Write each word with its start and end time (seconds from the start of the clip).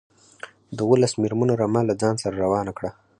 د 0.75 0.77
اوولس 0.85 1.13
مېرمنو 1.21 1.53
رمه 1.61 1.81
له 1.89 1.93
ځان 2.01 2.15
سره 2.23 2.35
روانه 2.43 2.71
کړه. 2.77 2.89